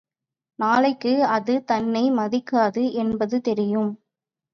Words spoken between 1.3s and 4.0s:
அது தன்னை மதிக்காது என்பது தெரியும்.